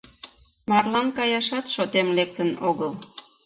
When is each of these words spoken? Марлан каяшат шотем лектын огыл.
Марлан 0.69 1.07
каяшат 1.17 1.65
шотем 1.73 2.07
лектын 2.17 2.49
огыл. 2.69 2.91